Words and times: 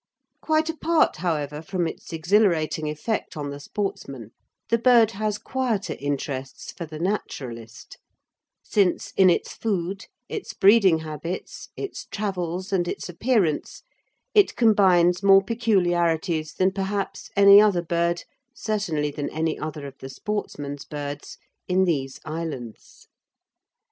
Quite 0.41 0.67
apart, 0.67 1.17
however, 1.17 1.61
from 1.61 1.85
its 1.87 2.11
exhilarating 2.11 2.89
effect 2.89 3.37
on 3.37 3.51
the 3.51 3.59
sportsman, 3.59 4.31
the 4.69 4.79
bird 4.79 5.11
has 5.11 5.37
quieter 5.37 5.95
interests 5.99 6.71
for 6.71 6.87
the 6.87 6.97
naturalist, 6.97 7.99
since 8.63 9.11
in 9.15 9.29
its 9.29 9.53
food, 9.53 10.07
its 10.27 10.55
breeding 10.55 10.97
habits, 11.01 11.69
its 11.77 12.07
travels, 12.07 12.73
and 12.73 12.87
its 12.87 13.09
appearance 13.09 13.83
it 14.33 14.55
combines 14.55 15.21
more 15.21 15.43
peculiarities 15.43 16.55
than 16.55 16.71
perhaps 16.71 17.29
any 17.35 17.61
other 17.61 17.83
bird, 17.83 18.23
certainly 18.55 19.11
than 19.11 19.29
any 19.29 19.59
other 19.59 19.85
of 19.85 19.99
the 19.99 20.09
sportsman's 20.09 20.83
birds, 20.83 21.37
in 21.67 21.83
these 21.83 22.19
islands. 22.25 23.07